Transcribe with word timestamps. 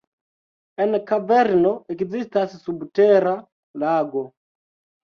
En 0.85 0.97
kaverno 1.11 1.75
ekzistas 1.97 2.57
subtera 2.65 3.39
lago. 3.87 4.27